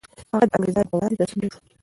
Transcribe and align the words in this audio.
هغه 0.33 0.45
د 0.47 0.51
انګریزانو 0.57 0.89
په 0.91 0.95
وړاندې 0.97 1.19
تسلیم 1.21 1.41
نه 1.43 1.49
شو. 1.53 1.59